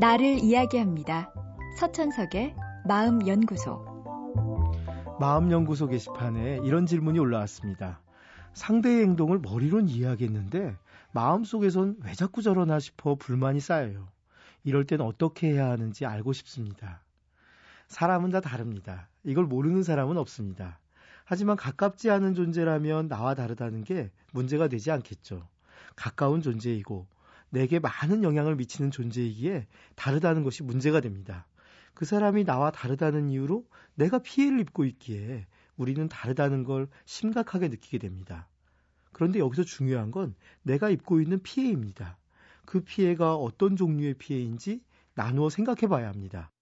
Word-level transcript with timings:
나를 0.00 0.38
이야기합니다. 0.38 1.30
서천석의 1.76 2.56
마음연구소. 2.86 3.84
마음연구소 5.20 5.88
게시판에 5.88 6.60
이런 6.64 6.86
질문이 6.86 7.18
올라왔습니다. 7.18 8.00
상대의 8.54 9.02
행동을 9.02 9.40
머리론 9.40 9.90
이해하겠는데 9.90 10.74
마음속에선 11.12 11.96
왜 12.02 12.14
자꾸 12.14 12.40
저러나 12.40 12.80
싶어 12.80 13.14
불만이 13.14 13.60
쌓여요. 13.60 14.08
이럴 14.64 14.86
땐 14.86 15.02
어떻게 15.02 15.52
해야 15.52 15.68
하는지 15.68 16.06
알고 16.06 16.32
싶습니다. 16.32 17.02
사람은 17.88 18.30
다 18.30 18.40
다릅니다. 18.40 19.10
이걸 19.22 19.44
모르는 19.44 19.82
사람은 19.82 20.16
없습니다. 20.16 20.78
하지만 21.26 21.58
가깝지 21.58 22.10
않은 22.10 22.32
존재라면 22.32 23.08
나와 23.08 23.34
다르다는 23.34 23.84
게 23.84 24.10
문제가 24.32 24.66
되지 24.66 24.92
않겠죠. 24.92 25.46
가까운 25.94 26.40
존재이고 26.40 27.06
내게 27.50 27.78
많은 27.78 28.22
영향을 28.22 28.56
미치는 28.56 28.90
존재이기에 28.90 29.66
다르다는 29.96 30.42
것이 30.42 30.62
문제가 30.62 31.00
됩니다. 31.00 31.46
그 31.94 32.04
사람이 32.04 32.44
나와 32.44 32.70
다르다는 32.70 33.28
이유로 33.28 33.66
내가 33.94 34.20
피해를 34.20 34.60
입고 34.60 34.84
있기에 34.84 35.46
우리는 35.76 36.08
다르다는 36.08 36.64
걸 36.64 36.88
심각하게 37.04 37.68
느끼게 37.68 37.98
됩니다. 37.98 38.48
그런데 39.12 39.38
여기서 39.38 39.64
중요한 39.64 40.10
건 40.10 40.34
내가 40.62 40.88
입고 40.88 41.20
있는 41.20 41.42
피해입니다. 41.42 42.16
그 42.64 42.80
피해가 42.80 43.34
어떤 43.34 43.76
종류의 43.76 44.14
피해인지 44.14 44.82
나누어 45.14 45.50
생각해 45.50 45.88
봐야 45.88 46.08
합니다. 46.08 46.52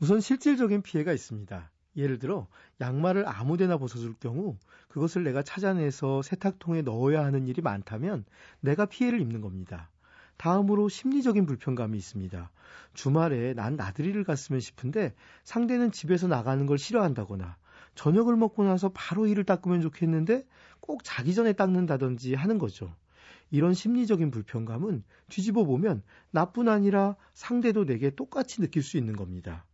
우선 0.00 0.20
실질적인 0.20 0.82
피해가 0.82 1.12
있습니다. 1.12 1.70
예를 1.96 2.18
들어 2.18 2.48
양말을 2.80 3.28
아무데나 3.28 3.78
벗어줄 3.78 4.14
경우 4.18 4.56
그것을 4.88 5.22
내가 5.22 5.42
찾아내서 5.42 6.22
세탁통에 6.22 6.82
넣어야 6.82 7.24
하는 7.24 7.46
일이 7.46 7.62
많다면 7.62 8.24
내가 8.60 8.86
피해를 8.86 9.20
입는 9.20 9.40
겁니다. 9.40 9.90
다음으로 10.36 10.88
심리적인 10.88 11.46
불편감이 11.46 11.96
있습니다. 11.96 12.50
주말에 12.94 13.54
난 13.54 13.76
나들이를 13.76 14.24
갔으면 14.24 14.60
싶은데 14.60 15.14
상대는 15.44 15.92
집에서 15.92 16.26
나가는 16.26 16.64
걸 16.66 16.78
싫어한다거나 16.78 17.56
저녁을 17.94 18.36
먹고 18.36 18.64
나서 18.64 18.90
바로 18.92 19.26
이를 19.26 19.44
닦으면 19.44 19.80
좋겠는데 19.80 20.44
꼭 20.80 21.02
자기 21.04 21.34
전에 21.34 21.52
닦는다든지 21.52 22.34
하는 22.34 22.58
거죠. 22.58 22.94
이런 23.50 23.72
심리적인 23.72 24.30
불편감은 24.30 25.04
뒤집어 25.28 25.64
보면 25.64 26.02
나뿐 26.30 26.68
아니라 26.68 27.16
상대도 27.34 27.84
내게 27.84 28.10
똑같이 28.10 28.60
느낄 28.60 28.82
수 28.82 28.96
있는 28.96 29.14
겁니다. 29.14 29.64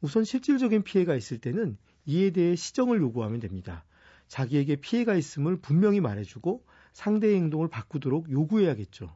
우선 0.00 0.24
실질적인 0.24 0.82
피해가 0.82 1.14
있을 1.14 1.38
때는 1.38 1.78
이에 2.04 2.30
대해 2.30 2.54
시정을 2.54 3.00
요구하면 3.00 3.40
됩니다. 3.40 3.84
자기에게 4.28 4.76
피해가 4.76 5.14
있음을 5.14 5.56
분명히 5.56 6.00
말해주고 6.00 6.64
상대의 6.92 7.36
행동을 7.36 7.68
바꾸도록 7.68 8.30
요구해야겠죠. 8.30 9.14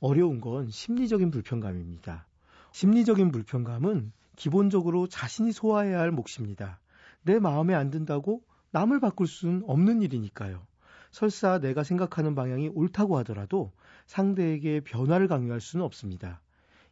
어려운 0.00 0.40
건 0.40 0.70
심리적인 0.70 1.30
불편감입니다. 1.30 2.26
심리적인 2.72 3.32
불편감은 3.32 4.12
기본적으로 4.34 5.06
자신이 5.06 5.52
소화해야 5.52 6.00
할 6.00 6.10
몫입니다. 6.10 6.80
내 7.22 7.38
마음에 7.38 7.74
안 7.74 7.90
든다고 7.90 8.42
남을 8.70 9.00
바꿀 9.00 9.26
수는 9.26 9.62
없는 9.66 10.00
일이니까요. 10.00 10.66
설사 11.10 11.58
내가 11.58 11.82
생각하는 11.82 12.34
방향이 12.34 12.68
옳다고 12.68 13.18
하더라도 13.18 13.72
상대에게 14.06 14.80
변화를 14.80 15.28
강요할 15.28 15.60
수는 15.60 15.84
없습니다. 15.84 16.40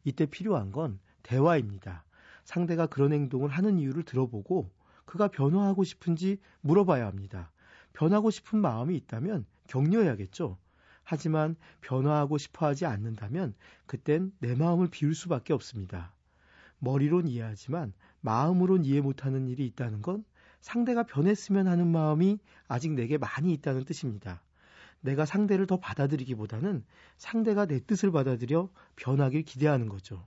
이때 0.05 0.27
필요한 0.27 0.71
건 0.71 0.99
대화입니다. 1.23 2.05
상대가 2.45 2.87
그런 2.87 3.13
행동을 3.13 3.49
하는 3.49 3.79
이유를 3.79 4.03
들어보고 4.03 4.71
그가 5.07 5.29
변화하고 5.29 5.85
싶은지 5.85 6.39
물어봐야 6.61 7.07
합니다. 7.07 7.53
변하고 7.95 8.31
싶은 8.31 8.61
마음이 8.61 8.97
있다면 8.97 9.47
격려해야겠죠. 9.69 10.59
하지만 11.11 11.57
변화하고 11.81 12.37
싶어 12.37 12.67
하지 12.67 12.85
않는다면 12.85 13.55
그땐 13.87 14.31
내 14.41 14.55
마음을 14.55 14.89
비울 14.89 15.15
수밖에 15.15 15.55
없습니다. 15.55 16.13
머리론 16.81 17.29
이해하지만 17.29 17.95
마음으론 18.21 18.85
이해 18.85 19.01
못하는 19.01 19.49
일이 19.49 19.65
있다는 19.65 20.03
건 20.03 20.23
상대가 20.61 21.05
변했으면 21.05 21.67
하는 21.67 21.87
마음이 21.87 22.39
아직 22.67 22.93
내게 22.93 23.17
많이 23.17 23.55
있다는 23.55 23.87
뜻입니다. 23.87 24.43
내가 25.01 25.25
상대를 25.25 25.67
더 25.67 25.79
받아들이기보다는 25.81 26.85
상대가 27.17 27.65
내 27.65 27.81
뜻을 27.81 28.13
받아들여 28.13 28.69
변하길 28.97 29.45
기대하는 29.45 29.89
거죠. 29.89 30.27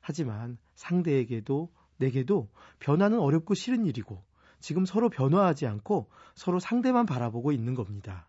하지만 0.00 0.58
상대에게도 0.74 1.70
내게도 1.98 2.48
변화는 2.80 3.20
어렵고 3.20 3.54
싫은 3.54 3.86
일이고 3.86 4.24
지금 4.58 4.86
서로 4.86 5.08
변화하지 5.08 5.68
않고 5.68 6.10
서로 6.34 6.58
상대만 6.58 7.06
바라보고 7.06 7.52
있는 7.52 7.76
겁니다. 7.76 8.26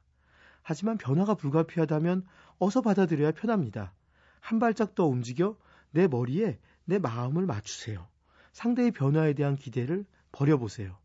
하지만 0.70 0.98
변화가 0.98 1.36
불가피하다면 1.36 2.26
어서 2.60 2.82
받아들여야 2.82 3.32
편합니다. 3.32 3.94
한 4.42 4.60
발짝 4.60 4.96
더 4.96 5.06
움직여 5.06 5.56
내 5.92 6.08
머리에 6.10 6.60
내 6.84 7.00
마음을 7.00 7.46
맞추세요. 7.46 8.06
상대의 8.52 8.92
변화에 8.92 9.32
대한 9.32 9.56
기대를 9.56 10.04
버려보세요. 10.34 10.98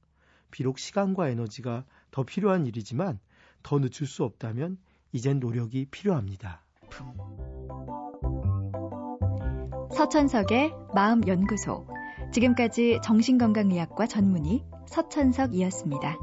비록 0.50 0.80
시간과 0.80 1.28
에너지가 1.28 1.84
더 2.10 2.24
필요한 2.24 2.66
일이지만 2.66 3.20
더 3.62 3.78
늦출 3.78 4.08
수 4.08 4.24
없다면 4.24 4.78
이젠 5.12 5.38
노력이 5.38 5.86
필요합니다. 5.92 6.64
서천석의 9.94 10.72
마음연구소. 10.92 11.86
지금까지 12.32 12.98
정신건강의학과 13.04 14.08
전문의 14.08 14.64
서천석이었습니다. 14.88 16.18